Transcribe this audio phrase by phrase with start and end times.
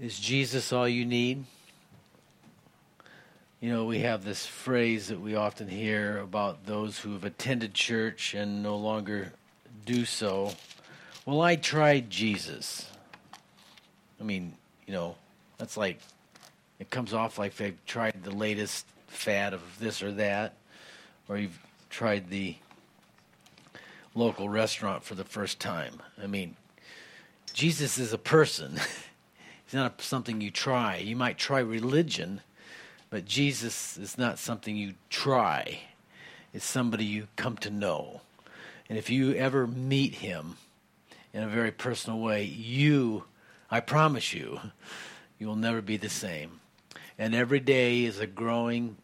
[0.00, 1.44] Is Jesus all you need?
[3.60, 7.74] You know, we have this phrase that we often hear about those who have attended
[7.74, 9.32] church and no longer
[9.86, 10.52] do so.
[11.24, 12.90] Well, I tried Jesus.
[14.20, 14.54] I mean,
[14.84, 15.14] you know,
[15.58, 16.00] that's like,
[16.80, 20.54] it comes off like they've tried the latest fad of this or that,
[21.28, 21.58] or you've
[21.88, 22.56] tried the
[24.16, 26.02] local restaurant for the first time.
[26.20, 26.56] I mean,
[27.52, 28.80] Jesus is a person.
[29.74, 30.98] He's not something you try.
[30.98, 32.42] You might try religion,
[33.10, 35.80] but Jesus is not something you try.
[36.52, 38.20] It's somebody you come to know.
[38.88, 40.58] And if you ever meet him
[41.32, 43.24] in a very personal way, you,
[43.68, 44.60] I promise you,
[45.40, 46.60] you will never be the same.
[47.18, 48.94] And every day is a growing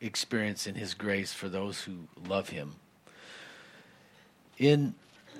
[0.00, 2.74] experience in his grace for those who love him.
[4.58, 4.96] In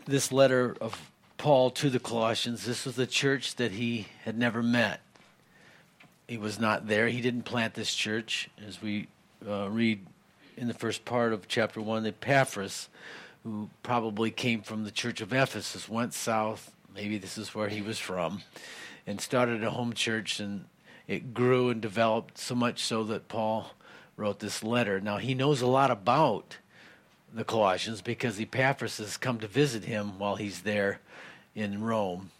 [0.06, 4.62] this letter of Paul to the Colossians, this was the church that he had never
[4.62, 5.00] met.
[6.26, 7.08] He was not there.
[7.08, 8.48] He didn't plant this church.
[8.66, 9.08] As we
[9.46, 10.04] uh, read
[10.56, 12.88] in the first part of chapter 1, Epaphras,
[13.44, 16.72] who probably came from the church of Ephesus, went south.
[16.94, 18.42] Maybe this is where he was from,
[19.06, 20.64] and started a home church, and
[21.06, 23.72] it grew and developed so much so that Paul
[24.16, 25.00] wrote this letter.
[25.00, 26.56] Now, he knows a lot about
[27.32, 31.00] the Colossians because Epaphras has come to visit him while he's there
[31.56, 32.30] in Rome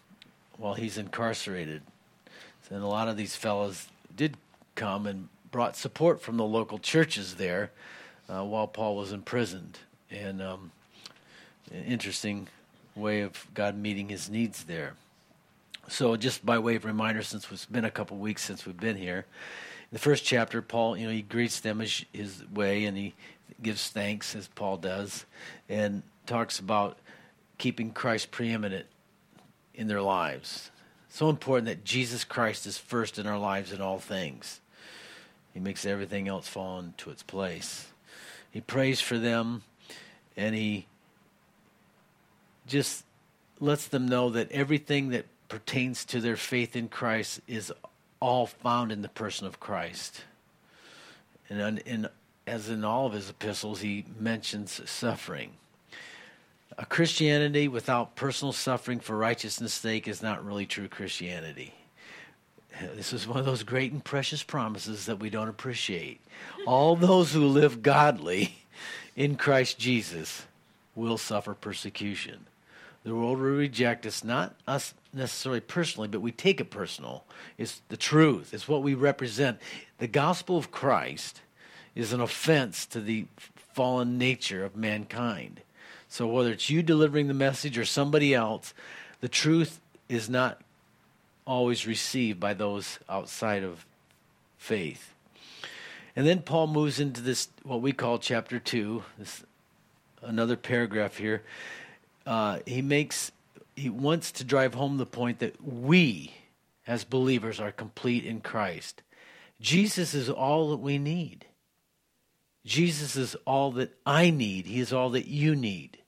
[0.57, 1.81] while he's incarcerated.
[2.69, 4.37] And a lot of these fellows did
[4.75, 7.71] come and brought support from the local churches there
[8.29, 9.79] uh, while Paul was imprisoned.
[10.11, 10.71] And um,
[11.71, 12.47] an interesting
[12.95, 14.93] way of God meeting his needs there.
[15.89, 18.97] So, just by way of reminder, since it's been a couple weeks since we've been
[18.97, 19.25] here,
[19.89, 23.13] in the first chapter, Paul, you know, he greets them his, his way and he
[23.63, 25.25] gives thanks as Paul does,
[25.69, 26.97] and talks about
[27.57, 28.85] keeping Christ preeminent
[29.77, 30.71] in their lives.
[31.07, 34.59] So important that Jesus Christ is first in our lives in all things.
[35.53, 37.87] He makes everything else fall into its place.
[38.51, 39.63] He prays for them
[40.35, 40.87] and he
[42.67, 43.05] just
[43.59, 47.71] lets them know that everything that pertains to their faith in Christ is
[48.19, 50.23] all found in the person of Christ.
[51.49, 52.09] And in,
[52.45, 55.51] as in all of his epistles, he mentions suffering.
[56.79, 61.73] A Christianity without personal suffering for righteousness' sake is not really true Christianity.
[62.95, 66.21] This is one of those great and precious promises that we don't appreciate.
[66.67, 68.59] All those who live godly
[69.15, 70.45] in Christ Jesus
[70.93, 72.45] will suffer persecution.
[73.03, 77.23] The world will reject us, not us necessarily personally, but we take it personal.
[77.57, 79.59] It's the truth, it's what we represent.
[79.97, 81.41] The gospel of Christ
[81.95, 83.25] is an offense to the
[83.73, 85.61] fallen nature of mankind.
[86.09, 88.73] So whether it's you delivering the message or somebody else,
[89.21, 90.61] the truth is not
[91.45, 93.85] always received by those outside of
[94.57, 95.13] faith.
[96.15, 99.43] And then Paul moves into this what we call chapter 2, this
[100.21, 101.43] another paragraph here.
[102.25, 103.31] Uh, he makes
[103.75, 106.33] he wants to drive home the point that we
[106.87, 109.03] as believers are complete in Christ.
[109.61, 111.45] Jesus is all that we need.
[112.67, 114.65] Jesus is all that I need.
[114.65, 115.99] He is all that you need.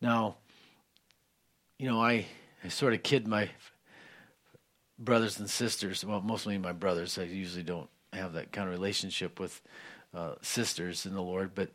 [0.00, 0.36] Now,
[1.78, 2.26] you know, I,
[2.64, 3.50] I sort of kid my
[4.98, 6.04] brothers and sisters.
[6.04, 7.16] Well, mostly my brothers.
[7.18, 9.62] I usually don't have that kind of relationship with
[10.12, 11.54] uh, sisters in the Lord.
[11.54, 11.70] But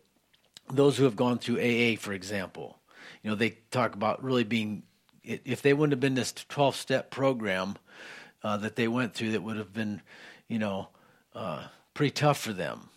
[0.70, 2.80] those who have gone through AA, for example,
[3.24, 4.84] you know, they talk about really being,
[5.24, 7.78] if they wouldn't have been this 12 step program
[8.44, 10.02] uh, that they went through, that would have been,
[10.50, 10.90] you know,
[11.34, 12.90] uh, pretty tough for them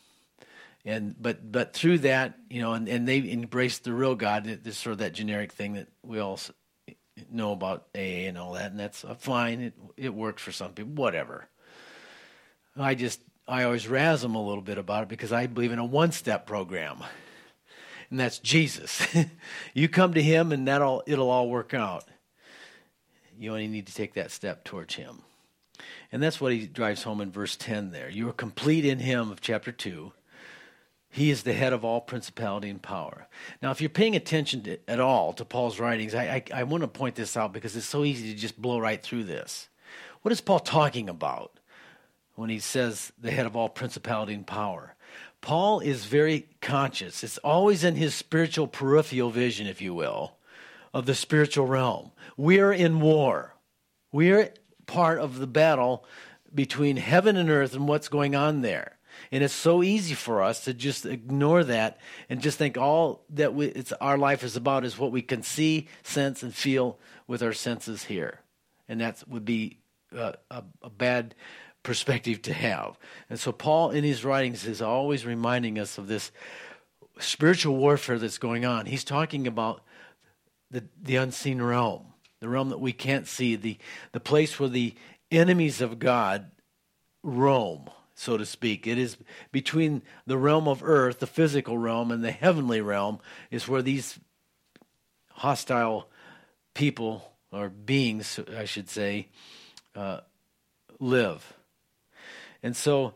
[0.85, 4.77] and but but through that you know and, and they embraced the real god this
[4.77, 6.39] sort of that generic thing that we all
[7.31, 10.73] know about aa and all that and that's uh, fine it, it works for some
[10.73, 11.49] people whatever.
[12.77, 15.79] I just i always razz them a little bit about it because i believe in
[15.79, 17.03] a one step program
[18.11, 19.07] and that's jesus.
[19.75, 22.05] You come to him and that'll it'll all work out.
[23.37, 25.23] You only need to take that step towards him.
[26.13, 28.09] And that's what he drives home in verse 10 there.
[28.09, 30.13] You are complete in him of chapter 2
[31.15, 33.29] he is the head of all principality and power.
[33.63, 36.83] Now, if you're paying attention to, at all to Paul's writings, I, I, I want
[36.83, 39.69] to point this out because it's so easy to just blow right through this.
[40.23, 41.61] What is Paul talking about
[42.35, 44.97] when he says the head of all principality and power?
[45.41, 47.23] Paul is very conscious.
[47.23, 50.39] It's always in his spiritual peripheral vision, if you will,
[50.93, 52.11] of the spiritual realm.
[52.37, 53.55] We're in war.
[54.11, 54.53] We're
[54.87, 56.05] part of the battle
[56.53, 58.99] between heaven and earth and what's going on there.
[59.31, 63.55] And it's so easy for us to just ignore that and just think all that
[63.55, 67.43] we, it's, our life is about is what we can see, sense, and feel with
[67.43, 68.41] our senses here.
[68.89, 69.79] And that would be
[70.17, 71.35] uh, a, a bad
[71.83, 72.99] perspective to have.
[73.31, 76.33] And so Paul in his writings is always reminding us of this
[77.19, 78.87] spiritual warfare that's going on.
[78.87, 79.83] He's talking about
[80.71, 82.07] the the unseen realm,
[82.41, 83.79] the realm that we can't see, the
[84.13, 84.95] the place where the
[85.31, 86.51] enemies of God
[87.23, 88.87] roam, so to speak.
[88.87, 89.17] It is
[89.53, 93.19] between the realm of earth, the physical realm, and the heavenly realm
[93.51, 94.19] is where these
[95.31, 96.09] hostile
[96.75, 99.29] people or beings, I should say,
[99.95, 100.21] uh,
[101.01, 101.55] live.
[102.63, 103.15] And so,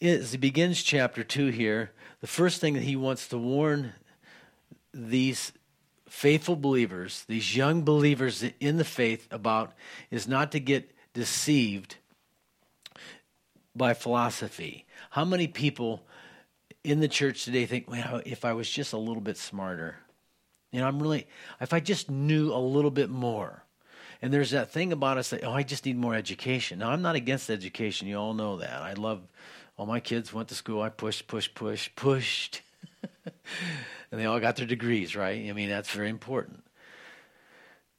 [0.00, 3.92] as he begins chapter 2 here, the first thing that he wants to warn
[4.94, 5.52] these
[6.08, 9.72] faithful believers, these young believers in the faith, about
[10.10, 11.96] is not to get deceived
[13.74, 14.86] by philosophy.
[15.10, 16.06] How many people
[16.84, 19.96] in the church today think, well, if I was just a little bit smarter,
[20.70, 21.26] you know, I'm really,
[21.60, 23.64] if I just knew a little bit more.
[24.20, 26.78] And there's that thing about us that, oh, I just need more education.
[26.78, 28.06] Now, I'm not against education.
[28.06, 28.80] You all know that.
[28.80, 29.20] I love,
[29.76, 30.80] all my kids went to school.
[30.80, 32.62] I pushed, pushed, pushed, pushed.
[33.24, 35.48] and they all got their degrees, right?
[35.48, 36.62] I mean, that's very important.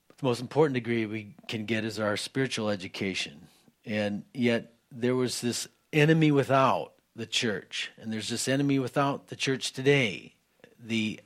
[0.08, 3.48] But the most important degree we can get is our spiritual education.
[3.86, 9.36] And yet, there was this enemy without the church, and there's this enemy without the
[9.36, 10.36] church today.
[10.80, 11.20] The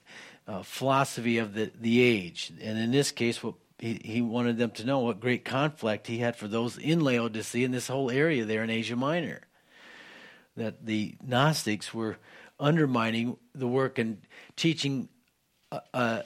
[0.48, 2.52] uh, philosophy of the, the age.
[2.62, 6.18] And in this case, what he, he wanted them to know what great conflict he
[6.18, 9.42] had for those in Laodicea and this whole area there in Asia Minor.
[10.56, 12.18] That the Gnostics were
[12.60, 14.22] undermining the work and
[14.56, 15.10] teaching
[15.72, 16.22] uh, uh,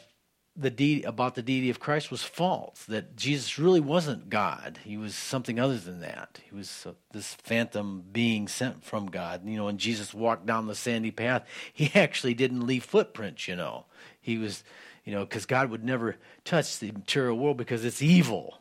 [0.55, 2.83] the de- about the deity of Christ was false.
[2.85, 6.39] That Jesus really wasn't God; he was something other than that.
[6.47, 9.45] He was uh, this phantom being sent from God.
[9.45, 13.47] You know, when Jesus walked down the sandy path, he actually didn't leave footprints.
[13.47, 13.85] You know,
[14.19, 14.63] he was,
[15.05, 18.59] you know, because God would never touch the material world because it's evil.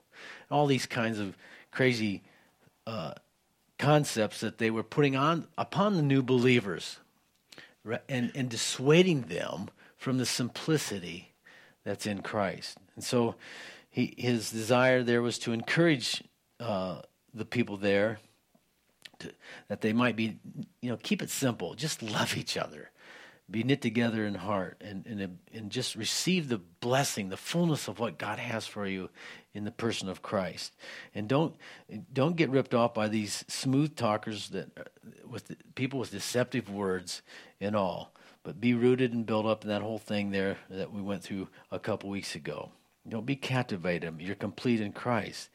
[0.50, 1.36] All these kinds of
[1.70, 2.22] crazy
[2.86, 3.14] uh,
[3.78, 6.98] concepts that they were putting on upon the new believers,
[8.08, 11.29] and and dissuading them from the simplicity
[11.90, 12.78] that's in Christ.
[12.94, 13.34] And so
[13.90, 16.22] he, his desire there was to encourage
[16.60, 17.00] uh,
[17.34, 18.20] the people there
[19.18, 19.32] to,
[19.66, 20.38] that they might be,
[20.80, 22.90] you know, keep it simple, just love each other,
[23.50, 27.98] be knit together in heart, and, and, and just receive the blessing, the fullness of
[27.98, 29.10] what God has for you
[29.52, 30.76] in the person of Christ.
[31.12, 31.56] And don't,
[32.12, 34.90] don't get ripped off by these smooth talkers that,
[35.28, 37.22] with people with deceptive words
[37.60, 41.02] and all but be rooted and built up in that whole thing there that we
[41.02, 42.70] went through a couple weeks ago.
[43.08, 44.20] Don't be captivated.
[44.20, 45.48] You're complete in Christ.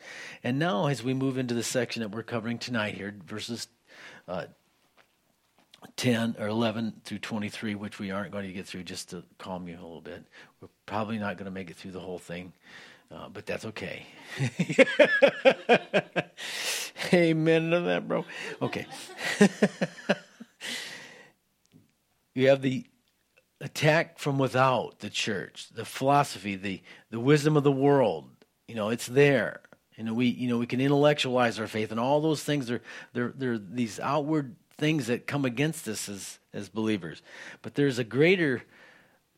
[0.43, 3.67] And now, as we move into the section that we're covering tonight here, verses
[4.27, 4.45] uh,
[5.95, 9.67] 10 or 11 through 23, which we aren't going to get through just to calm
[9.67, 10.23] you a little bit.
[10.59, 12.53] We're probably not going to make it through the whole thing,
[13.11, 14.07] uh, but that's okay.
[17.13, 18.25] Amen to that, bro.
[18.61, 18.87] Okay.
[22.35, 22.85] You have the
[23.61, 28.29] attack from without the church, the philosophy, the, the wisdom of the world.
[28.67, 29.61] You know, it's there.
[29.97, 32.81] Know, we you know we can intellectualize our faith, and all those things are
[33.13, 37.21] they're they're these outward things that come against us as as believers.
[37.61, 38.63] But there's a greater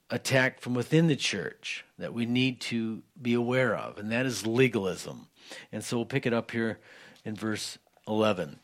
[0.10, 4.48] attack from within the church that we need to be aware of, and that is
[4.48, 5.28] legalism.
[5.72, 6.80] And so we'll pick it up here
[7.24, 7.78] in verse
[8.08, 8.60] 11.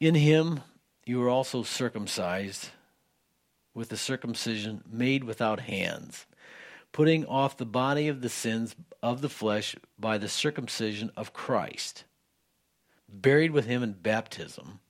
[0.00, 0.62] In him
[1.04, 2.70] you are also circumcised
[3.76, 6.24] with the circumcision made without hands,
[6.92, 12.04] putting off the body of the sins of the flesh by the circumcision of Christ,
[13.06, 14.80] buried with him in baptism,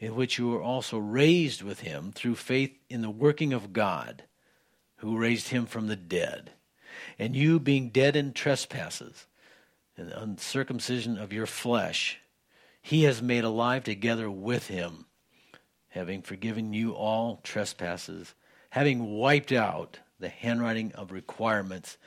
[0.00, 4.24] in which you were also raised with him through faith in the working of God,
[4.96, 6.50] who raised him from the dead.
[7.20, 9.28] And you, being dead in trespasses
[9.96, 12.18] and uncircumcision of your flesh,
[12.82, 15.04] he has made alive together with him
[15.98, 18.34] having forgiven you all trespasses,
[18.70, 21.98] having wiped out the handwriting of requirements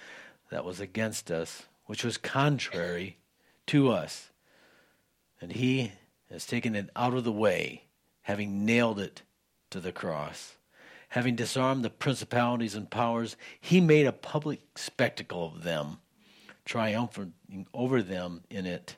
[0.49, 3.17] that was against us, which was contrary
[3.67, 4.29] to us.
[5.41, 5.91] And he
[6.31, 7.83] has taken it out of the way,
[8.21, 9.23] having nailed it
[9.71, 10.55] to the cross.
[11.09, 15.97] Having disarmed the principalities and powers, he made a public spectacle of them,
[16.63, 17.33] triumphing
[17.73, 18.95] over them in it.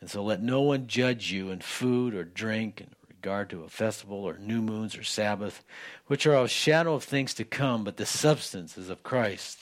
[0.00, 2.86] And so let no one judge you in food or drink
[3.18, 5.64] regard to a festival or new moons or Sabbath,
[6.06, 9.58] which are a shadow of things to come, but the substance is of Christ.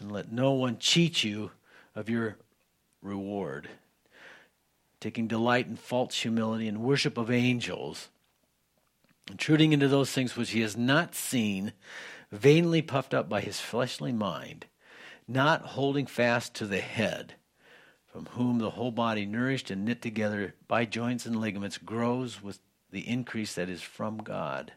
[0.00, 1.50] And let no one cheat you
[1.94, 2.38] of your
[3.02, 3.68] reward,
[5.00, 8.08] taking delight in false humility and worship of angels,
[9.30, 11.74] intruding into those things which he has not seen,
[12.32, 14.64] vainly puffed up by his fleshly mind,
[15.26, 17.34] not holding fast to the head
[18.06, 22.58] from whom the whole body, nourished and knit together by joints and ligaments, grows with
[22.90, 24.72] the increase that is from God.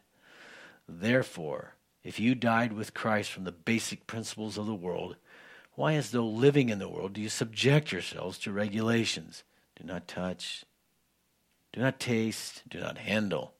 [0.88, 5.16] Therefore, if you died with Christ from the basic principles of the world,
[5.74, 9.44] why, as though living in the world, do you subject yourselves to regulations?
[9.76, 10.64] Do not touch,
[11.72, 13.54] do not taste, do not handle,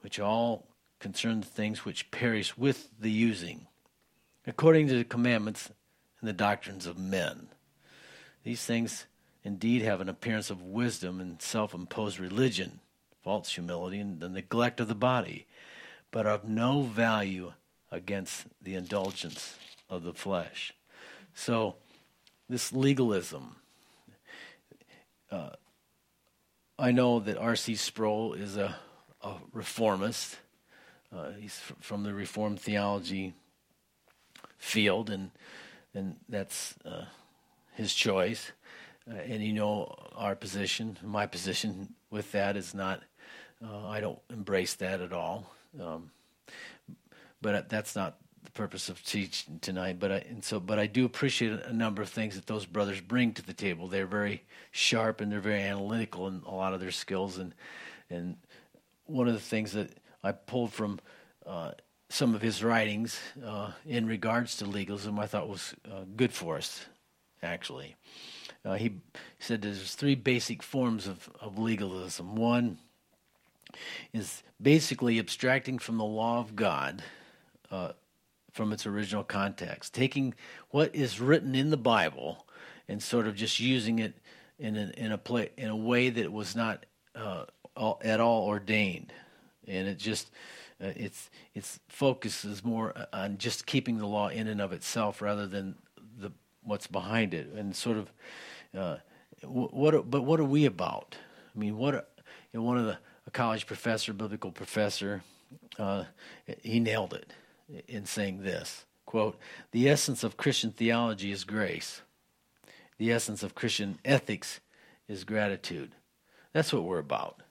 [0.00, 0.66] which all
[1.00, 3.66] concern things which perish with the using,
[4.46, 5.70] according to the commandments
[6.20, 7.48] and the doctrines of men.
[8.44, 9.06] These things
[9.42, 12.78] indeed have an appearance of wisdom and self imposed religion,
[13.22, 15.46] false humility, and the neglect of the body,
[16.10, 17.52] but of no value
[17.90, 19.56] against the indulgence
[19.88, 20.72] of the flesh.
[21.34, 21.76] So,
[22.48, 23.56] this legalism.
[25.30, 25.50] Uh,
[26.78, 27.76] I know that R.C.
[27.76, 28.76] Sproul is a,
[29.22, 30.36] a reformist.
[31.14, 33.34] Uh, he's from the Reformed theology
[34.58, 35.30] field, and
[35.94, 37.04] and that's uh,
[37.74, 38.52] his choice.
[39.10, 43.02] Uh, and you know our position, my position with that is not.
[43.64, 45.52] Uh, I don't embrace that at all.
[45.80, 46.10] Um,
[47.40, 49.98] but that's not the purpose of teaching tonight.
[49.98, 53.00] But I and so, but I do appreciate a number of things that those brothers
[53.00, 53.88] bring to the table.
[53.88, 57.38] They're very sharp and they're very analytical in a lot of their skills.
[57.38, 57.54] And
[58.10, 58.36] and
[59.06, 59.90] one of the things that
[60.22, 61.00] I pulled from
[61.46, 61.72] uh,
[62.08, 66.56] some of his writings uh, in regards to legalism, I thought was uh, good for
[66.56, 66.86] us.
[67.44, 67.96] Actually,
[68.64, 69.00] uh, he
[69.40, 72.36] said there's three basic forms of, of legalism.
[72.36, 72.78] One
[74.12, 77.02] is basically abstracting from the law of God
[77.70, 77.92] uh,
[78.52, 80.34] from its original context, taking
[80.70, 82.46] what is written in the Bible
[82.88, 84.14] and sort of just using it
[84.58, 87.44] in a, in a play, in a way that was not uh,
[87.76, 89.12] all, at all ordained,
[89.66, 90.30] and it just
[90.82, 95.22] uh, its its focus is more on just keeping the law in and of itself
[95.22, 95.74] rather than
[96.18, 96.30] the
[96.62, 98.12] what's behind it, and sort of
[98.76, 98.96] uh,
[99.42, 101.16] what but what are we about?
[101.54, 102.04] I mean, what are,
[102.52, 102.98] you know, one of the
[103.32, 105.22] college professor, biblical professor,
[105.78, 106.04] uh,
[106.62, 107.32] he nailed it
[107.88, 109.38] in saying this quote,
[109.72, 112.02] The essence of Christian theology is grace,
[112.98, 114.60] the essence of Christian ethics
[115.08, 115.92] is gratitude.
[116.52, 117.42] That's what we're about.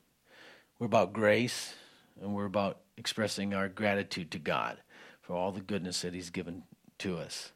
[0.79, 1.73] We're about grace,
[2.21, 4.77] and we're about expressing our gratitude to God
[5.21, 6.63] for all the goodness that He's given
[6.99, 7.51] to us.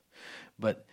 [0.59, 0.85] But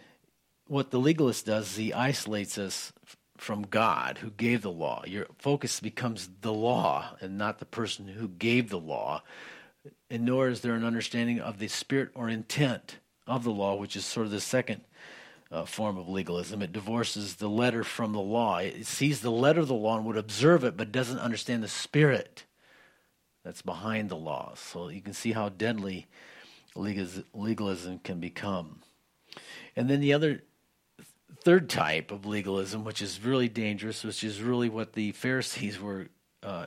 [0.67, 2.93] what the legalist does is he isolates us
[3.43, 5.03] from God who gave the law.
[5.07, 9.23] Your focus becomes the law and not the person who gave the law
[10.11, 13.97] and nor is there an understanding of the spirit or intent of the law, which
[13.97, 14.83] is sort of the second
[15.51, 16.63] uh, form of legalism.
[16.63, 18.59] It divorces the letter from the law.
[18.59, 21.69] It sees the letter of the law and would observe it, but doesn't understand the
[21.69, 22.45] spirit
[23.45, 24.53] that's behind the law.
[24.55, 26.07] So you can see how deadly
[26.75, 28.81] legalism can become.
[29.75, 30.43] And then the other
[31.41, 36.09] third type of legalism, which is really dangerous, which is really what the Pharisees were
[36.43, 36.67] uh,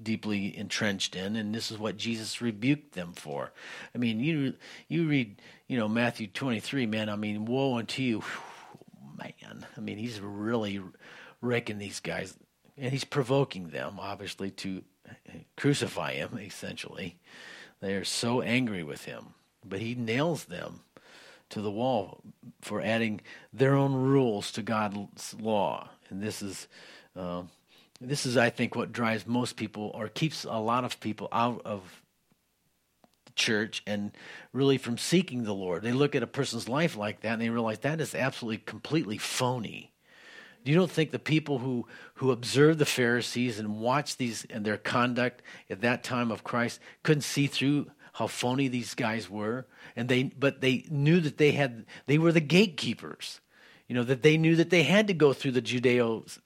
[0.00, 3.52] deeply entrenched in, and this is what Jesus rebuked them for.
[3.94, 4.54] I mean, you
[4.88, 7.08] you read, you know, Matthew twenty three, man.
[7.08, 8.22] I mean, woe unto you,
[9.16, 9.66] man.
[9.76, 10.80] I mean, he's really
[11.40, 12.36] raking these guys,
[12.76, 14.82] and he's provoking them, obviously, to
[15.56, 16.38] crucify him.
[16.38, 17.18] Essentially,
[17.80, 20.80] they are so angry with him, but he nails them
[21.52, 22.20] to the wall
[22.60, 23.20] for adding
[23.52, 26.68] their own rules to God's law, and this is.
[27.16, 27.44] Uh,
[28.04, 31.62] this is, I think, what drives most people or keeps a lot of people out
[31.64, 32.02] of
[33.36, 34.10] church and
[34.52, 35.82] really from seeking the Lord.
[35.82, 39.18] They look at a person's life like that and they realize that is absolutely completely
[39.18, 39.92] phony.
[40.64, 44.76] You don't think the people who, who observed the Pharisees and watched these and their
[44.76, 49.66] conduct at that time of Christ couldn't see through how phony these guys were?
[49.96, 53.40] And they but they knew that they had they were the gatekeepers.
[53.88, 56.38] You know, that they knew that they had to go through the Judeo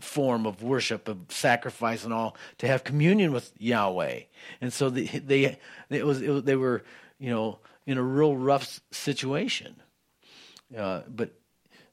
[0.00, 4.20] form of worship, of sacrifice, and all to have communion with Yahweh.
[4.60, 5.58] And so they, they
[5.90, 6.82] it was it, they were
[7.18, 9.76] you know in a real rough situation,
[10.76, 11.30] uh, but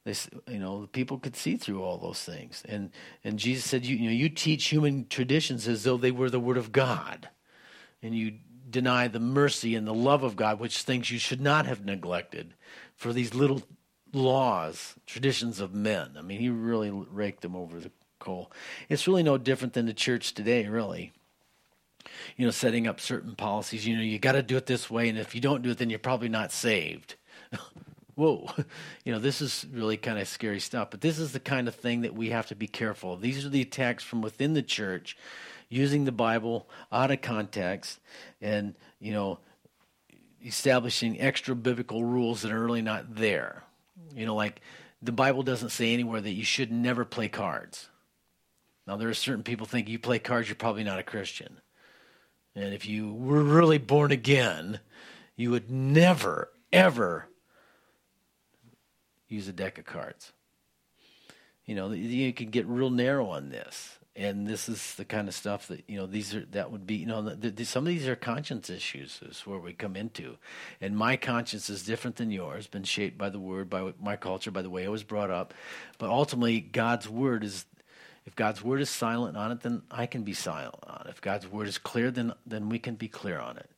[0.04, 0.14] they
[0.48, 2.62] you know the people could see through all those things.
[2.68, 2.90] And
[3.22, 6.40] and Jesus said, you, you know, you teach human traditions as though they were the
[6.40, 7.28] word of God,
[8.02, 8.34] and you
[8.74, 12.54] deny the mercy and the love of God, which things you should not have neglected
[12.96, 13.62] for these little
[14.12, 16.16] laws, traditions of men.
[16.18, 18.50] I mean, he really raked them over the coal.
[18.88, 21.12] It's really no different than the church today, really.
[22.36, 23.86] You know, setting up certain policies.
[23.86, 25.78] You know, you got to do it this way, and if you don't do it,
[25.78, 27.14] then you're probably not saved.
[28.16, 28.48] Whoa,
[29.04, 30.90] you know, this is really kind of scary stuff.
[30.90, 33.16] But this is the kind of thing that we have to be careful.
[33.16, 35.16] These are the attacks from within the church,
[35.68, 38.00] using the Bible out of context,
[38.40, 39.38] and you know,
[40.44, 43.62] establishing extra biblical rules that are really not there.
[44.14, 44.60] You know, like
[45.02, 47.88] the Bible doesn't say anywhere that you should never play cards.
[48.86, 51.60] Now, there are certain people think you play cards, you're probably not a Christian.
[52.54, 54.80] And if you were really born again,
[55.36, 57.26] you would never, ever
[59.28, 60.32] use a deck of cards.
[61.64, 63.98] You know, you can get real narrow on this.
[64.16, 66.94] And this is the kind of stuff that, you know, these are, that would be,
[66.94, 70.36] you know, the, the, some of these are conscience issues, is where we come into.
[70.80, 74.52] And my conscience is different than yours, been shaped by the word, by my culture,
[74.52, 75.52] by the way I was brought up.
[75.98, 77.66] But ultimately, God's word is
[78.24, 81.10] if God's word is silent on it, then I can be silent on it.
[81.10, 83.68] If God's word is clear, then then we can be clear on it.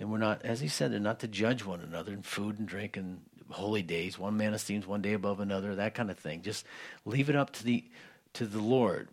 [0.00, 2.66] And we're not, as he said, they're not to judge one another in food and
[2.66, 3.20] drink and
[3.50, 4.18] holy days.
[4.18, 6.42] One man esteems one day above another, that kind of thing.
[6.42, 6.66] Just
[7.04, 7.84] leave it up to the
[8.32, 9.08] to the Lord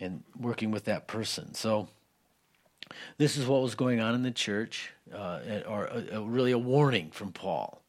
[0.00, 1.54] and working with that person.
[1.54, 1.88] So
[3.16, 6.58] this is what was going on in the church, uh, or a, a, really a
[6.58, 7.82] warning from Paul.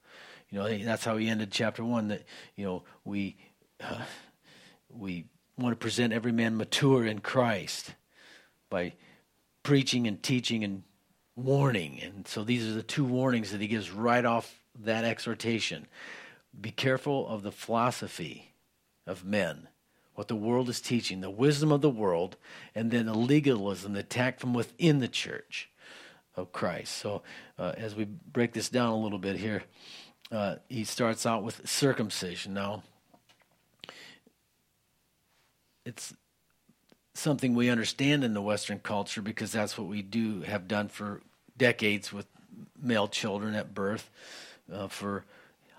[0.49, 2.07] You know, that's how he ended chapter one.
[2.09, 2.23] That
[2.55, 3.37] you know we
[3.81, 4.01] uh,
[4.89, 5.25] we
[5.57, 7.93] want to present every man mature in Christ
[8.69, 8.93] by
[9.63, 10.83] preaching and teaching and
[11.35, 11.99] warning.
[12.01, 15.87] And so these are the two warnings that he gives right off that exhortation.
[16.59, 18.53] Be careful of the philosophy
[19.05, 19.67] of men,
[20.19, 22.35] what the world is teaching, the wisdom of the world,
[22.75, 25.69] and then the legalism, the attack from within the church
[26.35, 26.97] of Christ.
[26.97, 27.21] So
[27.57, 29.63] uh, as we break this down a little bit here,
[30.29, 32.53] uh, he starts out with circumcision.
[32.53, 32.83] Now,
[35.85, 36.13] it's
[37.13, 41.21] something we understand in the Western culture because that's what we do have done for
[41.55, 42.27] decades with
[42.77, 44.09] male children at birth
[44.69, 45.23] uh, for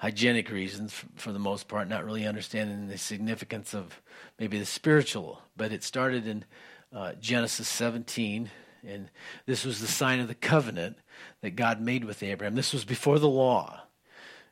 [0.00, 4.00] hygienic reasons for the most part, not really understanding the significance of
[4.38, 5.42] maybe the spiritual.
[5.59, 6.47] But it started in
[6.90, 8.50] uh, Genesis 17,
[8.87, 9.11] and
[9.45, 10.97] this was the sign of the covenant
[11.42, 12.54] that God made with Abraham.
[12.54, 13.83] This was before the law.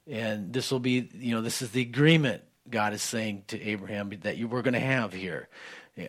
[0.07, 4.11] And this will be, you know, this is the agreement God is saying to Abraham
[4.21, 5.49] that you were going to have here.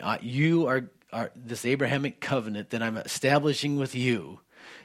[0.02, 4.40] Uh, you are, are this Abrahamic covenant that I'm establishing with you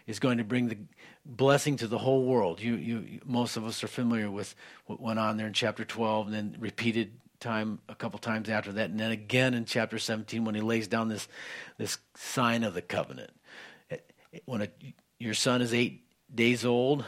[0.07, 0.77] is going to bring the
[1.25, 2.61] blessing to the whole world.
[2.61, 6.27] You, you, most of us are familiar with what went on there in chapter 12,
[6.27, 10.45] and then repeated time a couple times after that, and then again in chapter 17
[10.45, 11.27] when he lays down this
[11.77, 13.31] this sign of the covenant.
[14.45, 14.67] When a,
[15.19, 17.05] your son is eight days old,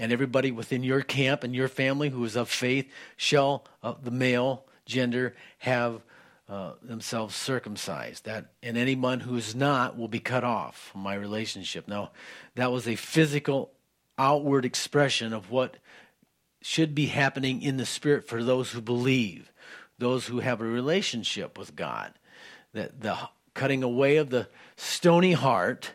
[0.00, 4.10] and everybody within your camp and your family who is of faith shall uh, the
[4.10, 6.02] male gender have
[6.48, 8.24] uh, themselves circumcised.
[8.24, 11.86] That and anyone who is not will be cut off from my relationship.
[11.86, 12.10] Now,
[12.54, 13.72] that was a physical,
[14.16, 15.76] outward expression of what
[16.62, 19.52] should be happening in the spirit for those who believe,
[19.98, 22.14] those who have a relationship with God.
[22.72, 23.16] That the
[23.54, 25.92] cutting away of the stony heart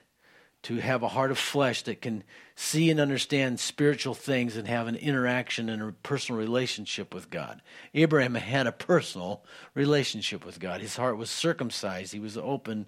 [0.63, 2.23] to have a heart of flesh that can
[2.55, 7.61] see and understand spiritual things and have an interaction and a personal relationship with God.
[7.93, 9.43] Abraham had a personal
[9.75, 10.81] relationship with God.
[10.81, 12.87] His heart was circumcised, he was open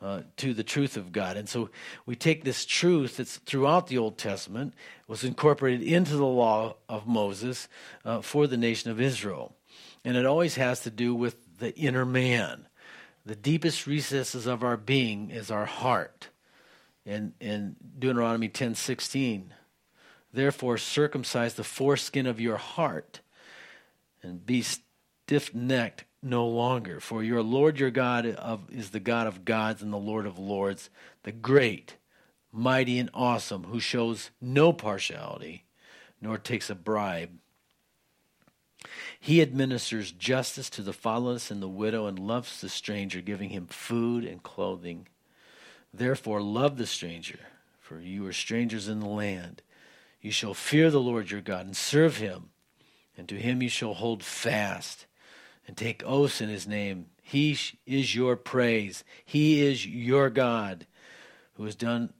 [0.00, 1.36] uh, to the truth of God.
[1.36, 1.68] And so
[2.06, 4.72] we take this truth that's throughout the Old Testament,
[5.06, 7.68] was incorporated into the law of Moses
[8.04, 9.54] uh, for the nation of Israel.
[10.02, 12.66] And it always has to do with the inner man.
[13.26, 16.30] The deepest recesses of our being is our heart
[17.04, 19.50] in, in Deuteronomy 10:16.
[20.32, 23.20] Therefore circumcise the foreskin of your heart
[24.22, 29.44] and be stiff-necked no longer, for your Lord your God of, is the God of
[29.44, 30.90] gods and the Lord of lords,
[31.22, 31.96] the great,
[32.52, 35.64] mighty and awesome, who shows no partiality
[36.20, 37.30] nor takes a bribe.
[39.18, 43.66] He administers justice to the fatherless and the widow and loves the stranger, giving him
[43.66, 45.06] food and clothing.
[45.92, 47.40] Therefore, love the stranger,
[47.80, 49.62] for you are strangers in the land.
[50.20, 52.50] You shall fear the Lord your God and serve him,
[53.16, 55.06] and to him you shall hold fast
[55.66, 57.06] and take oaths in his name.
[57.22, 59.04] He is your praise.
[59.24, 60.86] He is your God
[61.54, 62.12] who has done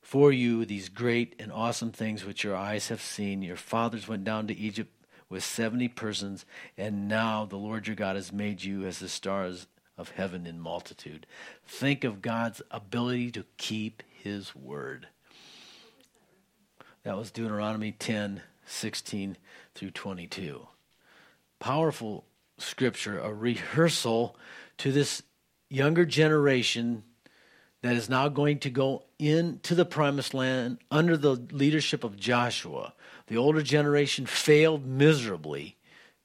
[0.00, 3.40] for you these great and awesome things which your eyes have seen.
[3.40, 4.92] Your fathers went down to Egypt
[5.28, 6.44] with 70 persons,
[6.76, 9.66] and now the Lord your God has made you as the stars
[10.02, 11.26] of heaven in multitude.
[11.64, 15.06] Think of God's ability to keep his word.
[17.04, 19.36] That was Deuteronomy 10 16
[19.74, 20.66] through 22.
[21.58, 22.24] Powerful
[22.58, 24.36] scripture, a rehearsal
[24.78, 25.22] to this
[25.68, 27.04] younger generation
[27.82, 32.92] that is now going to go into the promised land under the leadership of Joshua.
[33.28, 35.76] The older generation failed miserably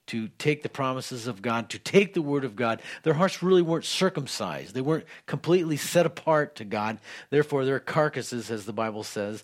[0.08, 2.82] to take the promises of God, to take the word of God.
[3.04, 4.74] Their hearts really weren't circumcised.
[4.74, 7.00] They weren't completely set apart to God.
[7.30, 9.44] Therefore, their carcasses, as the Bible says,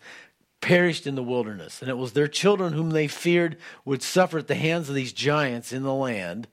[0.62, 1.82] perished in the wilderness.
[1.82, 5.14] And it was their children whom they feared would suffer at the hands of these
[5.14, 6.48] giants in the land.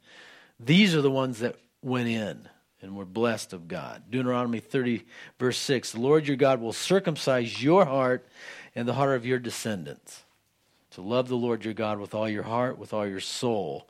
[0.59, 2.49] These are the ones that went in
[2.83, 4.03] and were blessed of God.
[4.11, 5.05] Deuteronomy 30,
[5.39, 8.27] verse 6 The Lord your God will circumcise your heart
[8.75, 10.25] and the heart of your descendants
[10.93, 13.87] to love the Lord your God with all your heart, with all your soul,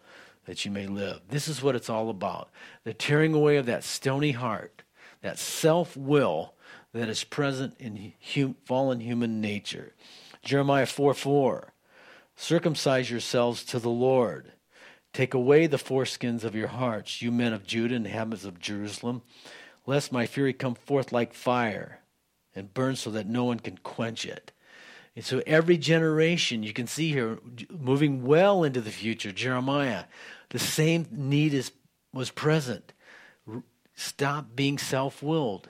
[0.46, 1.20] that you may live.
[1.28, 2.50] This is what it's all about
[2.84, 4.82] the tearing away of that stony heart,
[5.22, 6.54] that self will
[6.92, 9.94] that is present in hum, fallen human nature.
[10.42, 11.72] Jeremiah 4 4
[12.36, 14.52] Circumcise yourselves to the Lord.
[15.12, 19.22] Take away the foreskins of your hearts, you men of Judah and inhabitants of Jerusalem,
[19.86, 22.00] lest my fury come forth like fire
[22.54, 24.52] and burn so that no one can quench it.
[25.16, 27.38] And so every generation, you can see here,
[27.70, 30.04] moving well into the future, Jeremiah,
[30.50, 31.72] the same need is,
[32.12, 32.92] was present.
[33.94, 35.68] Stop being self willed.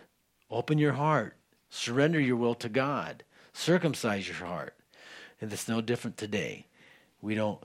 [0.50, 1.36] Open your heart.
[1.68, 3.24] Surrender your will to God.
[3.52, 4.74] Circumcise your heart.
[5.40, 6.66] And it's no different today.
[7.22, 7.60] We don't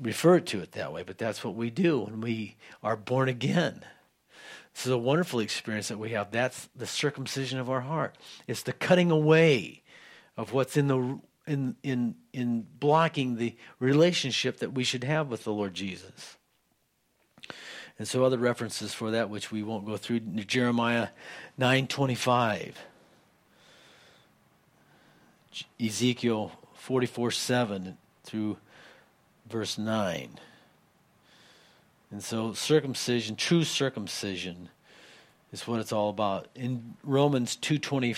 [0.00, 3.84] refer to it that way, but that's what we do when we are born again.
[4.74, 6.30] This is a wonderful experience that we have.
[6.30, 8.16] That's the circumcision of our heart.
[8.46, 9.82] It's the cutting away
[10.38, 15.44] of what's in the in in in blocking the relationship that we should have with
[15.44, 16.36] the Lord Jesus.
[17.98, 21.08] And so other references for that which we won't go through Jeremiah
[21.58, 22.74] 9:25
[25.80, 28.58] Ezekiel 44 7 through
[29.50, 30.38] verse 9.
[32.10, 34.68] And so circumcision, true circumcision,
[35.52, 36.46] is what it's all about.
[36.54, 38.14] In Romans 2:20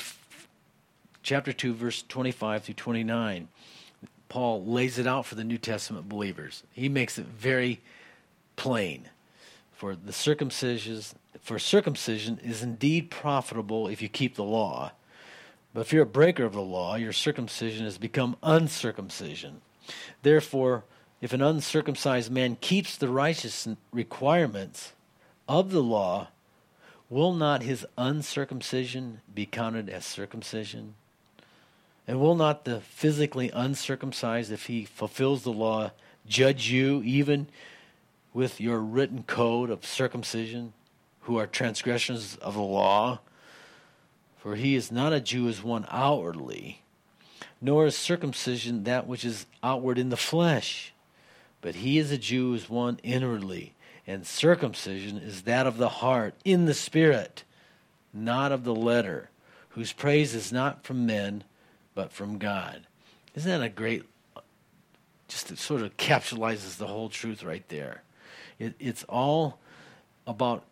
[1.23, 3.49] chapter 2 verse 25 through 29
[4.31, 6.63] paul lays it out for the new testament believers.
[6.73, 7.83] He makes it very
[8.57, 9.11] plain.
[9.73, 11.03] For the circumcision
[11.43, 14.93] for circumcision is indeed profitable if you keep the law.
[15.75, 19.61] But if you're a breaker of the law your circumcision has become uncircumcision.
[20.23, 20.85] Therefore
[21.21, 24.93] if an uncircumcised man keeps the righteous requirements
[25.49, 26.29] of the law
[27.11, 30.95] will not his uncircumcision be counted as circumcision
[32.11, 35.93] and will not the physically uncircumcised, if he fulfills the law,
[36.27, 37.47] judge you even
[38.35, 40.73] with your written code of circumcision,
[41.21, 43.21] who are transgressions of the law?
[44.39, 46.83] For he is not a Jew as one outwardly,
[47.61, 50.93] nor is circumcision that which is outward in the flesh,
[51.61, 56.35] but he is a Jew as one inwardly, and circumcision is that of the heart,
[56.45, 57.45] in the spirit,
[58.13, 59.31] not of the letter,
[59.69, 61.45] whose praise is not from men
[62.01, 62.87] but from God.
[63.35, 64.05] Isn't that a great,
[65.29, 68.03] just it sort of capsulizes the whole truth right there.
[68.59, 69.59] It, it's all
[70.27, 70.65] about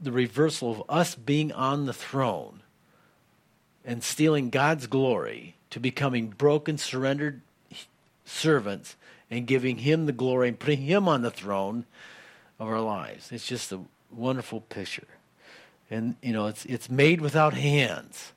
[0.00, 2.62] the reversal of us being on the throne
[3.84, 7.40] and stealing God's glory to becoming broken, surrendered
[8.24, 8.96] servants
[9.30, 11.86] and giving Him the glory and putting Him on the throne
[12.58, 13.30] of our lives.
[13.30, 13.78] It's just a
[14.10, 15.06] wonderful picture.
[15.88, 18.32] And, you know, it's, it's made without hands.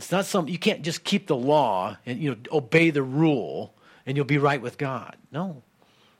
[0.00, 3.74] It's not some you can't just keep the law and you know obey the rule
[4.06, 5.14] and you'll be right with God.
[5.30, 5.62] No.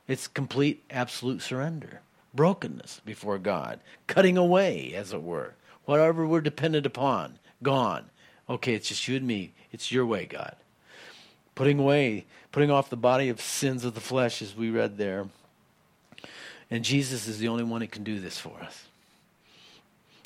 [0.07, 2.01] It's complete absolute surrender.
[2.31, 3.79] Brokenness before God.
[4.05, 5.55] Cutting away, as it were.
[5.85, 8.11] Whatever we're dependent upon, gone.
[8.47, 9.51] Okay, it's just you and me.
[9.71, 10.55] It's your way, God.
[11.55, 15.27] Putting away, putting off the body of sins of the flesh, as we read there.
[16.69, 18.85] And Jesus is the only one who can do this for us.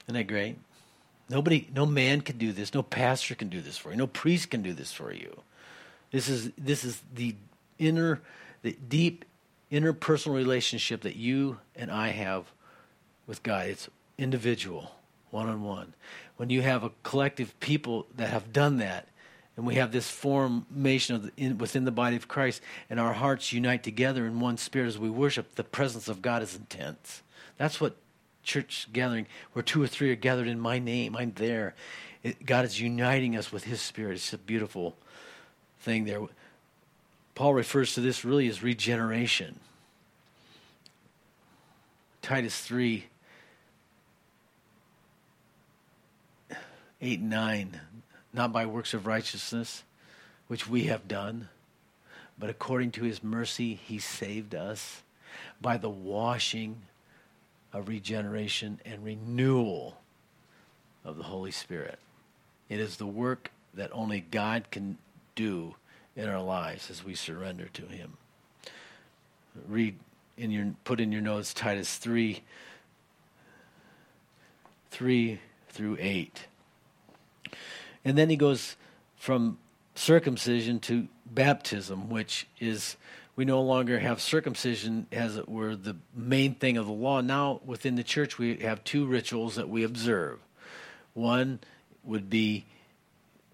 [0.03, 0.57] Isn't that great?
[1.29, 2.73] Nobody, no man can do this.
[2.73, 3.97] No pastor can do this for you.
[3.97, 5.41] No priest can do this for you.
[6.11, 7.35] This is this is the
[7.79, 8.21] inner,
[8.61, 9.25] the deep
[9.71, 12.45] interpersonal relationship that you and I have
[13.27, 13.67] with God.
[13.67, 14.91] It's individual,
[15.31, 15.93] one on one.
[16.37, 19.07] When you have a collective people that have done that,
[19.57, 23.13] and we have this formation of the, in, within the body of Christ, and our
[23.13, 27.23] hearts unite together in one spirit as we worship, the presence of God is intense.
[27.57, 27.95] That's what
[28.45, 31.15] church gathering where two or three are gathered in my name.
[31.15, 31.75] I'm there.
[32.23, 34.13] It, God is uniting us with His Spirit.
[34.15, 34.95] It's a beautiful
[35.79, 36.21] thing there.
[37.35, 39.59] Paul refers to this really as regeneration.
[42.21, 43.05] Titus 3
[47.01, 47.81] 8 and 9.
[48.33, 49.83] Not by works of righteousness,
[50.47, 51.49] which we have done,
[52.37, 55.03] but according to his mercy, he saved us
[55.61, 56.81] by the washing
[57.75, 59.97] of regeneration and renewal
[61.03, 61.99] of the Holy Spirit.
[62.69, 64.97] It is the work that only God can
[65.35, 65.75] do
[66.15, 68.13] in our lives as we surrender to Him.
[69.67, 69.99] Read
[70.37, 72.43] in your put in your notes Titus three
[74.89, 76.47] three through eight.
[78.05, 78.77] And then he goes
[79.17, 79.57] from
[79.95, 82.95] circumcision to baptism, which is
[83.35, 87.21] we no longer have circumcision as it were the main thing of the law.
[87.21, 90.39] Now, within the church, we have two rituals that we observe.
[91.13, 91.59] One
[92.03, 92.65] would be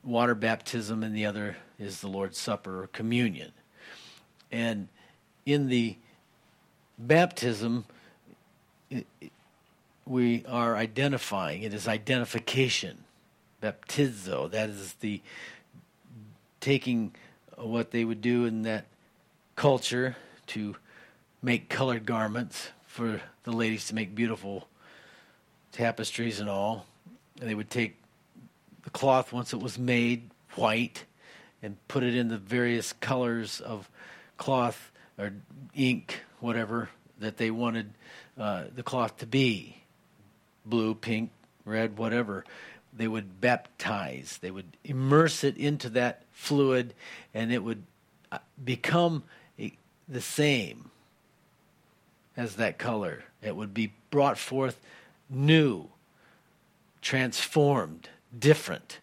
[0.04, 3.52] water baptism, and the other is the Lord's Supper or communion.
[4.52, 4.88] And
[5.46, 5.98] in the
[6.98, 7.86] baptism,
[10.06, 13.04] we are identifying, it is identification.
[13.62, 15.22] Baptizo, that is the
[16.60, 17.16] taking
[17.58, 18.86] what they would do in that
[19.62, 20.16] culture
[20.48, 20.76] to
[21.44, 24.68] make colored garments for the ladies to make beautiful
[25.72, 26.88] tapestries and all.
[27.40, 28.02] And they would take
[28.82, 31.06] the cloth once it was made white
[31.62, 33.88] and put it in the various colors of
[34.38, 35.32] cloth or
[35.76, 37.94] ink, whatever that they wanted
[38.40, 39.78] uh, the cloth to be
[40.66, 41.30] blue, pink,
[41.66, 42.46] red, whatever.
[42.94, 46.96] They would baptize, they would immerse it into that fluid,
[47.32, 47.84] and it would
[48.32, 49.22] uh, become
[50.12, 50.92] the same
[52.36, 53.24] as that color.
[53.42, 54.80] It would be brought forth
[55.30, 55.88] new,
[57.02, 59.00] transformed, different.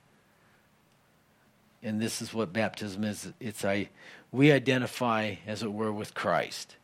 [1.83, 3.33] And this is what baptism is.
[3.40, 3.88] It's I
[4.31, 6.77] we identify as it were with Christ.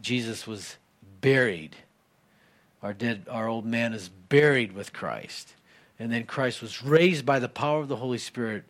[0.00, 0.76] Jesus was
[1.20, 1.76] buried.
[2.82, 5.54] Our dead our old man is buried with Christ.
[5.98, 8.64] And then Christ was raised by the power of the Holy Spirit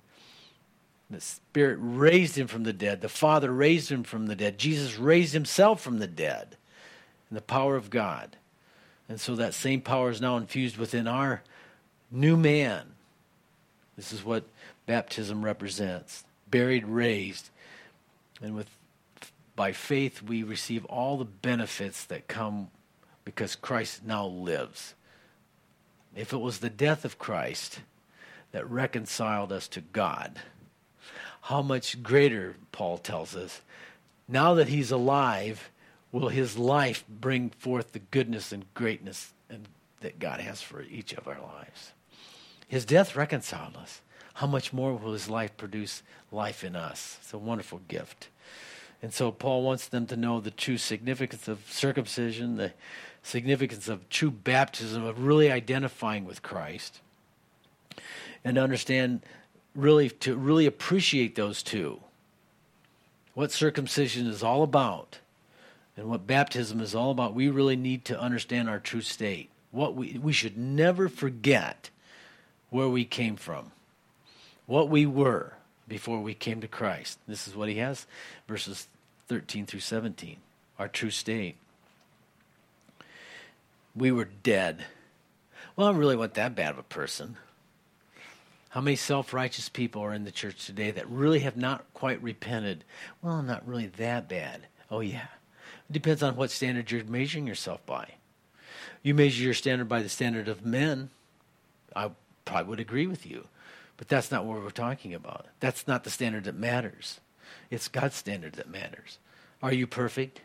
[1.14, 3.00] the Spirit raised him from the dead.
[3.00, 4.58] The Father raised him from the dead.
[4.58, 6.56] Jesus raised himself from the dead
[7.30, 8.36] in the power of God.
[9.08, 11.42] And so that same power is now infused within our
[12.10, 12.94] new man.
[13.96, 14.44] This is what
[14.86, 17.50] baptism represents buried, raised.
[18.40, 18.68] And with
[19.56, 22.68] by faith we receive all the benefits that come
[23.24, 24.94] because Christ now lives.
[26.14, 27.80] If it was the death of Christ
[28.52, 30.40] that reconciled us to God,
[31.44, 33.60] how much greater, Paul tells us,
[34.26, 35.70] now that he's alive,
[36.10, 39.68] will his life bring forth the goodness and greatness and,
[40.00, 41.92] that God has for each of our lives.
[42.66, 44.00] His death reconciled us.
[44.34, 46.02] How much more will his life produce
[46.32, 47.18] life in us?
[47.20, 48.28] It's a wonderful gift.
[49.02, 52.72] And so Paul wants them to know the true significance of circumcision, the
[53.22, 57.00] significance of true baptism, of really identifying with Christ,
[58.42, 59.20] and understand
[59.74, 62.00] really to really appreciate those two.
[63.34, 65.18] What circumcision is all about
[65.96, 69.50] and what baptism is all about, we really need to understand our true state.
[69.70, 71.90] What we we should never forget
[72.70, 73.72] where we came from.
[74.66, 75.54] What we were
[75.86, 77.18] before we came to Christ.
[77.28, 78.06] This is what he has
[78.48, 78.88] verses
[79.28, 80.36] 13 through 17.
[80.78, 81.56] Our true state.
[83.94, 84.84] We were dead.
[85.76, 87.36] Well, I'm really not that bad of a person.
[88.74, 92.20] How many self righteous people are in the church today that really have not quite
[92.20, 92.82] repented?
[93.22, 94.62] Well, I'm not really that bad.
[94.90, 95.28] Oh, yeah.
[95.88, 98.14] It depends on what standard you're measuring yourself by.
[99.00, 101.10] You measure your standard by the standard of men,
[101.94, 102.10] I
[102.44, 103.46] probably would agree with you.
[103.96, 105.46] But that's not what we're talking about.
[105.60, 107.20] That's not the standard that matters.
[107.70, 109.18] It's God's standard that matters.
[109.62, 110.40] Are you perfect?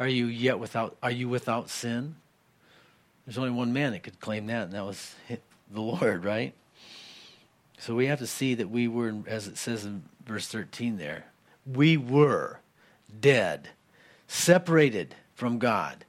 [0.00, 2.16] Are you yet without are you without sin?
[3.24, 5.14] There's only one man that could claim that, and that was
[5.70, 6.54] the Lord, right?
[7.82, 11.24] So we have to see that we were, as it says in verse 13 there,
[11.66, 12.60] we were
[13.20, 13.70] dead,
[14.28, 16.04] separated from God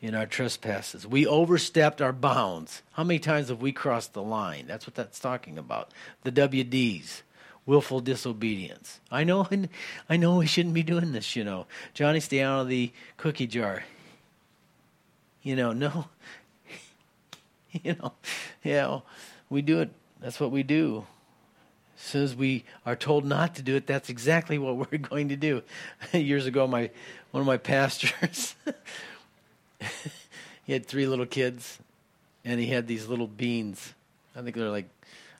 [0.00, 1.08] in our trespasses.
[1.08, 2.82] We overstepped our bounds.
[2.92, 4.66] How many times have we crossed the line?
[4.68, 5.90] That's what that's talking about.
[6.22, 7.22] The WDs,
[7.66, 9.00] willful disobedience.
[9.10, 9.48] I know,
[10.08, 11.34] I know we shouldn't be doing this.
[11.34, 13.82] You know, Johnny, stay out of the cookie jar.
[15.42, 16.04] You know, no.
[17.72, 18.12] you know,
[18.62, 19.00] yeah,
[19.50, 21.06] we do it that's what we do.
[21.96, 25.28] As soon as we are told not to do it, that's exactly what we're going
[25.30, 25.62] to do.
[26.12, 26.90] Years ago, my
[27.30, 28.54] one of my pastors,
[30.64, 31.78] he had three little kids,
[32.44, 33.92] and he had these little beans.
[34.34, 34.88] I think they're like,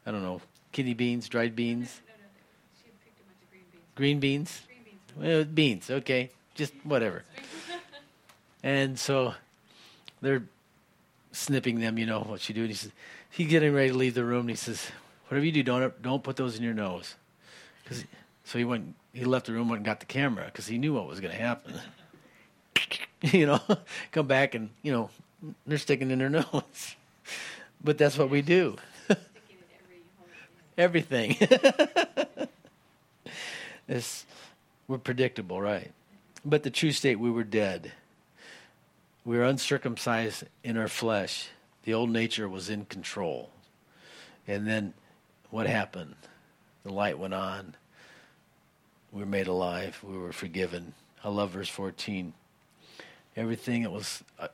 [0.05, 2.01] I don't know, kidney beans, dried beans.
[2.07, 3.61] No, no, no.
[3.95, 4.21] green beans.
[4.21, 4.62] Green beans.
[4.67, 5.03] Green beans.
[5.17, 5.91] Well, beans.
[5.91, 7.25] Okay, just whatever.
[8.62, 9.35] and so
[10.21, 10.43] they're
[11.33, 11.99] snipping them.
[11.99, 12.62] You know what you do.
[12.62, 12.93] And he says,
[13.31, 14.91] he's getting ready to leave the room, and he says,
[15.29, 17.14] "Whatever you do, don't don't put those in your nose."
[17.87, 18.05] Cause,
[18.45, 18.95] so he went.
[19.12, 21.41] He left the room and got the camera because he knew what was going to
[21.41, 21.75] happen.
[23.23, 23.61] you know,
[24.12, 25.11] come back and you know
[25.67, 26.97] they're sticking in their nose.
[27.83, 28.77] but that's what we do.
[30.77, 31.37] Everything.
[33.88, 34.25] it's,
[34.87, 35.91] we're predictable, right?
[36.45, 37.91] But the true state, we were dead.
[39.29, 41.51] We were uncircumcised in our flesh
[41.83, 43.51] the old nature was in control.
[44.47, 44.95] And then
[45.51, 46.14] what happened?
[46.83, 47.77] The light went on.
[49.12, 50.03] we were made alive.
[50.03, 50.95] We were forgiven.
[51.23, 52.33] I love verse 14.
[53.37, 54.49] Everything that was uh,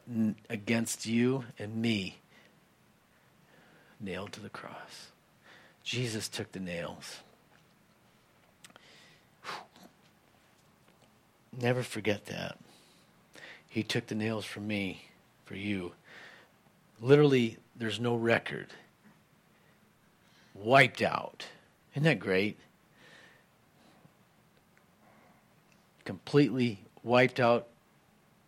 [0.50, 2.18] against you and me
[4.00, 5.12] nailed to the cross.
[5.84, 7.18] Jesus took the nails.
[11.56, 12.58] Never forget that.
[13.74, 15.06] He took the nails for me,
[15.46, 15.94] for you.
[17.00, 18.68] Literally, there's no record.
[20.54, 21.44] Wiped out.
[21.92, 22.56] Isn't that great?
[26.04, 27.66] Completely wiped out,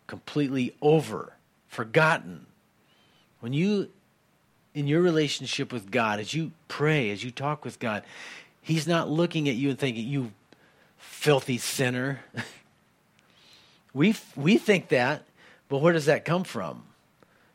[0.07, 1.33] completely over,
[1.67, 2.45] forgotten.
[3.41, 3.89] When you,
[4.73, 8.03] in your relationship with God, as you pray, as you talk with God,
[8.61, 10.31] He's not looking at you and thinking, you
[10.97, 12.21] filthy sinner.
[13.97, 15.23] We, we think that,
[15.69, 16.83] but where does that come from?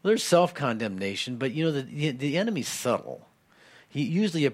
[0.02, 3.28] Well, there's self condemnation, but you know, the, the enemy's subtle.
[3.88, 4.52] He usually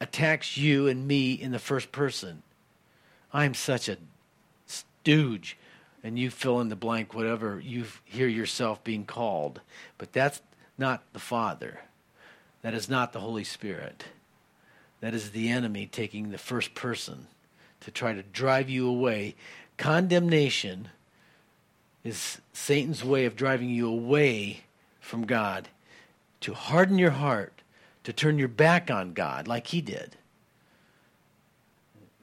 [0.00, 2.42] attacks you and me in the first person.
[3.30, 3.98] I'm such a
[4.64, 5.58] stooge.
[6.02, 9.60] And you fill in the blank, whatever you hear yourself being called.
[9.98, 10.40] But that's
[10.78, 11.80] not the Father.
[12.62, 14.04] That is not the Holy Spirit.
[15.00, 17.26] That is the enemy taking the first person
[17.80, 19.34] to try to drive you away.
[19.76, 20.88] Condemnation
[22.08, 24.62] is Satan's way of driving you away
[25.00, 25.68] from God,
[26.40, 27.62] to harden your heart,
[28.04, 30.16] to turn your back on God like he did.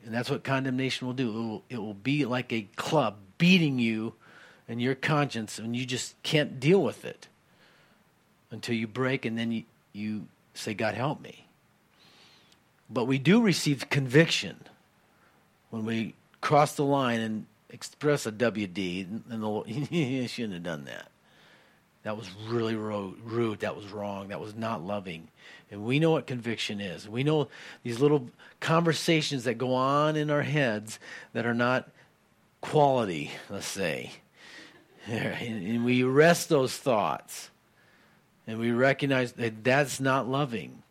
[0.04, 1.30] And that's what condemnation will do.
[1.30, 4.14] It will, it will be like a club beating you
[4.68, 7.28] and your conscience, and you just can't deal with it
[8.50, 11.46] until you break, and then you, you say, God, help me.
[12.90, 14.62] But we do receive conviction
[15.70, 17.46] when we cross the line and
[17.76, 21.10] express a WD, and the, Lord, you shouldn't have done that.
[22.04, 23.60] That was really rude.
[23.60, 24.30] That was wrong.
[24.30, 25.28] That was not loving.
[25.72, 27.10] And we know what conviction is.
[27.10, 27.50] We know
[27.84, 31.00] these little conversations that go on in our heads
[31.34, 31.90] that are not
[32.62, 34.12] quality, let's say.
[35.08, 37.52] And we arrest those thoughts.
[38.48, 40.82] And we recognize that that's not loving.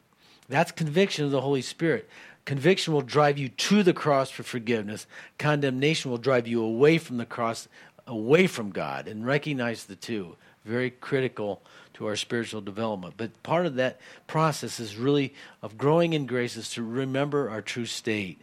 [0.48, 2.08] That's conviction of the Holy Spirit.
[2.44, 5.06] Conviction will drive you to the cross for forgiveness.
[5.38, 7.68] Condemnation will drive you away from the cross,
[8.06, 10.36] away from God, and recognize the two.
[10.64, 11.62] Very critical
[11.94, 13.14] to our spiritual development.
[13.16, 17.62] But part of that process is really of growing in grace is to remember our
[17.62, 18.40] true state.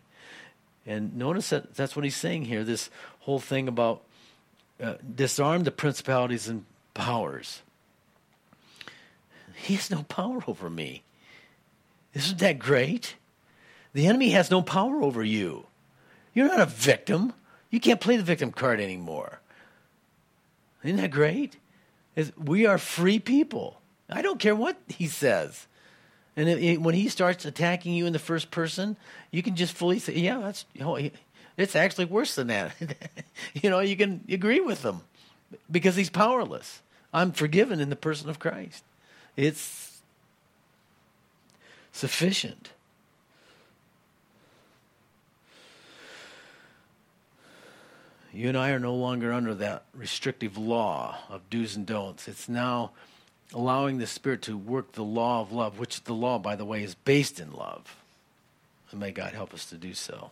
[0.85, 2.89] And notice that that's what he's saying here this
[3.21, 4.01] whole thing about
[4.81, 7.61] uh, disarm the principalities and powers.
[9.55, 11.03] He has no power over me.
[12.15, 13.15] Isn't that great?
[13.93, 15.65] The enemy has no power over you.
[16.33, 17.33] You're not a victim.
[17.69, 19.39] You can't play the victim card anymore.
[20.83, 21.57] Isn't that great?
[22.37, 23.79] we are free people.
[24.09, 25.67] I don't care what he says.
[26.35, 28.97] And it, it, when he starts attacking you in the first person,
[29.31, 31.17] you can just fully say, "Yeah, that's oh, you know,
[31.57, 32.73] it's actually worse than that."
[33.53, 35.01] you know, you can agree with him
[35.69, 36.81] because he's powerless.
[37.13, 38.83] I'm forgiven in the person of Christ.
[39.35, 40.01] It's
[41.91, 42.71] sufficient.
[48.33, 52.27] You and I are no longer under that restrictive law of do's and don'ts.
[52.29, 52.91] It's now
[53.53, 56.81] allowing the Spirit to work the law of love, which the law, by the way,
[56.83, 57.97] is based in love.
[58.89, 60.31] And may God help us to do so.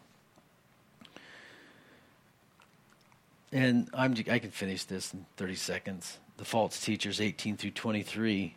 [3.52, 6.20] And I'm, I can finish this in 30 seconds.
[6.38, 8.56] The false teachers, 18 through 23.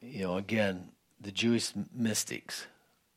[0.00, 0.90] You know, again,
[1.20, 2.66] the Jewish mystics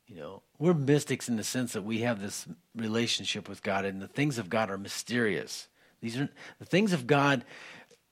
[0.08, 4.02] you know, we're mystics in the sense that we have this relationship with God, and
[4.02, 5.67] the things of God are mysterious.
[6.02, 7.43] These are the things of God.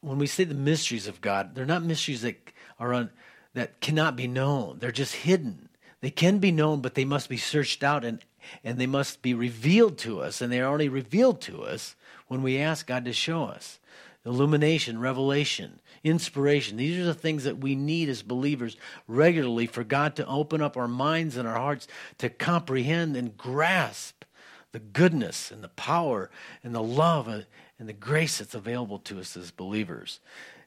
[0.02, 3.10] When we say the mysteries of God, they're not mysteries that are
[3.54, 4.78] that cannot be known.
[4.80, 5.70] They're just hidden.
[6.02, 8.24] They can be known, but they must be searched out and
[8.64, 10.42] and they must be revealed to us.
[10.42, 11.96] And they are only revealed to us
[12.28, 13.80] when we ask God to show us
[14.26, 16.78] illumination, revelation, inspiration.
[16.78, 18.76] These are the things that we need as believers
[19.08, 21.88] regularly for God to open up our minds and our hearts
[22.18, 24.24] to comprehend and grasp
[24.72, 26.30] the goodness and the power
[26.64, 27.46] and the love and
[27.88, 30.20] the grace that's available to us as believers.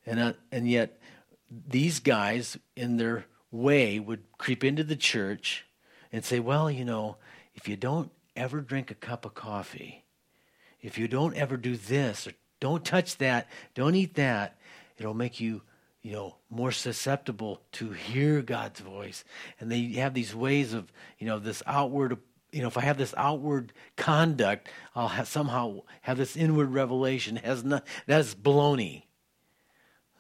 [0.07, 0.99] And, uh, and yet,
[1.51, 5.67] these guys, in their way, would creep into the church
[6.13, 7.17] and say, Well, you know,
[7.55, 10.05] if you don't ever drink a cup of coffee,
[10.81, 13.49] if you don't ever do this or don't touch that.
[13.75, 14.59] Don't eat that.
[14.99, 15.63] It'll make you,
[16.03, 19.25] you know, more susceptible to hear God's voice.
[19.61, 22.19] And they have these ways of, you know, this outward,
[22.53, 27.37] you know, if I have this outward conduct, I'll have somehow have this inward revelation.
[27.37, 29.05] Has not, that's baloney.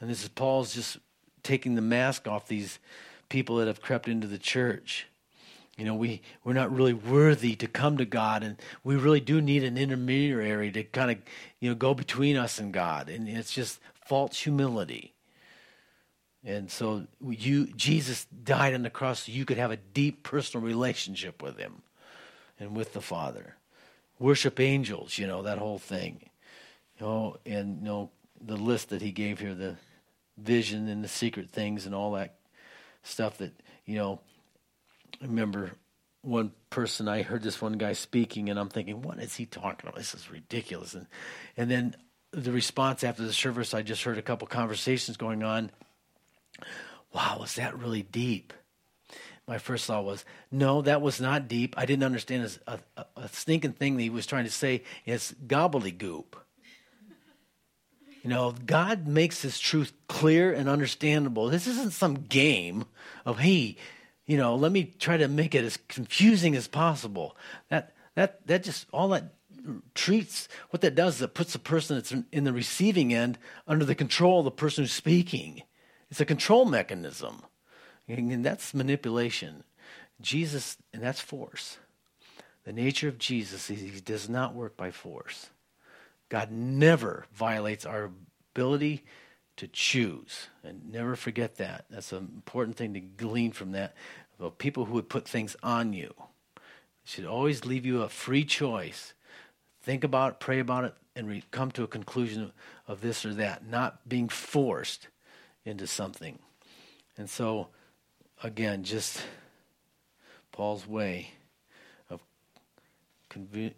[0.00, 0.98] And this is Paul's just
[1.42, 2.78] taking the mask off these
[3.28, 5.06] people that have crept into the church.
[5.78, 9.40] You know, we, we're not really worthy to come to God, and we really do
[9.40, 11.18] need an intermediary to kind of,
[11.60, 13.08] you know, go between us and God.
[13.08, 15.14] And it's just false humility.
[16.44, 20.66] And so you Jesus died on the cross so you could have a deep personal
[20.66, 21.82] relationship with him
[22.58, 23.56] and with the Father.
[24.18, 26.20] Worship angels, you know, that whole thing.
[26.98, 28.10] You know, and you know,
[28.40, 29.76] the list that he gave here, the
[30.36, 32.36] vision and the secret things and all that
[33.02, 33.52] stuff that,
[33.84, 34.20] you know,
[35.20, 35.72] I remember
[36.22, 39.88] one person I heard this one guy speaking and I'm thinking, what is he talking
[39.88, 39.96] about?
[39.96, 40.94] This is ridiculous.
[40.94, 41.06] And
[41.56, 41.96] and then
[42.32, 45.70] the response after the service, I just heard a couple conversations going on.
[47.12, 48.52] Wow, was that really deep?
[49.46, 51.74] My first thought was, no, that was not deep.
[51.78, 54.82] I didn't understand a, a, a stinking thing that he was trying to say.
[55.06, 56.26] It's gobbledygook.
[58.22, 61.48] You know, God makes His truth clear and understandable.
[61.48, 62.84] This isn't some game
[63.24, 63.76] of, hey,
[64.28, 67.36] you know, let me try to make it as confusing as possible.
[67.70, 69.32] That that that just all that
[69.94, 73.86] treats what that does is it puts the person that's in the receiving end under
[73.86, 75.62] the control of the person who's speaking.
[76.10, 77.42] It's a control mechanism,
[78.06, 79.64] and that's manipulation.
[80.20, 81.78] Jesus, and that's force.
[82.64, 85.48] The nature of Jesus is he does not work by force.
[86.28, 88.10] God never violates our
[88.54, 89.04] ability
[89.58, 90.48] to choose.
[90.64, 91.84] And never forget that.
[91.90, 93.94] That's an important thing to glean from that.
[94.38, 96.14] About people who would put things on you.
[97.04, 99.14] should always leave you a free choice.
[99.82, 102.52] Think about it, pray about it, and re- come to a conclusion
[102.86, 105.08] of this or that, not being forced
[105.64, 106.38] into something.
[107.16, 107.68] And so,
[108.42, 109.22] again, just
[110.52, 111.30] Paul's way
[112.10, 112.20] of
[113.30, 113.74] conv-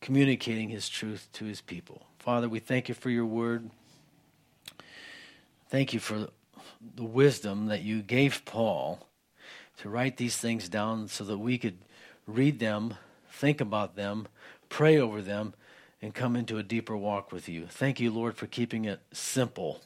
[0.00, 2.06] communicating his truth to his people.
[2.18, 3.70] Father, we thank you for your word.
[5.68, 6.28] Thank you for
[6.94, 9.06] the wisdom that you gave Paul
[9.78, 11.78] to write these things down so that we could
[12.26, 12.94] read them,
[13.30, 14.28] think about them,
[14.68, 15.54] pray over them,
[16.00, 17.66] and come into a deeper walk with you.
[17.66, 19.80] Thank you, Lord, for keeping it simple.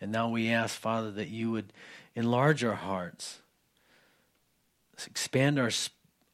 [0.00, 1.72] And now we ask, Father, that you would
[2.14, 3.40] enlarge our hearts,
[5.06, 5.70] expand our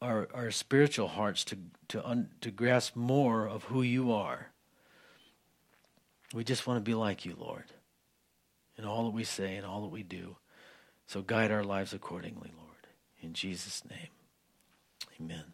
[0.01, 1.57] our, our spiritual hearts to
[1.87, 4.47] to un, to grasp more of who you are.
[6.33, 7.65] We just want to be like you, Lord,
[8.83, 10.35] in all that we say and all that we do.
[11.07, 12.87] So guide our lives accordingly, Lord.
[13.21, 14.09] In Jesus' name,
[15.19, 15.45] amen.